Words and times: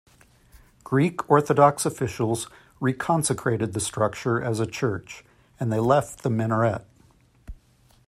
Greek 0.83 1.29
Orthodox 1.29 1.85
officials 1.85 2.49
reconsecrated 2.81 3.73
the 3.73 3.79
structure 3.79 4.41
as 4.41 4.59
a 4.59 4.65
church, 4.65 5.23
and 5.59 5.71
they 5.71 5.79
left 5.79 6.23
the 6.23 6.29
minaret. 6.31 6.83